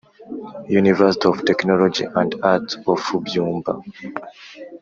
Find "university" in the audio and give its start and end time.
0.67-1.27